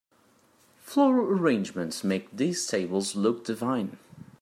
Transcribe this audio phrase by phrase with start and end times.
[0.81, 3.99] Floral arrangements make these tables look divine.